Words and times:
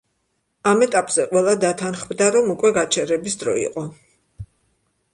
ამ 0.71 0.79
ეტაპზე 0.85 1.25
ყველა 1.33 1.53
დათანხმდა, 1.65 2.31
რომ 2.39 2.51
უკვე 2.57 2.75
გაჩერების 2.81 3.41
დრო 3.45 3.57
იყო. 3.69 3.89